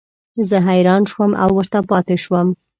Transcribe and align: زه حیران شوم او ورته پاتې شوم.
زه 0.49 0.57
حیران 0.67 1.03
شوم 1.11 1.31
او 1.43 1.49
ورته 1.57 1.79
پاتې 1.89 2.15
شوم. 2.23 2.47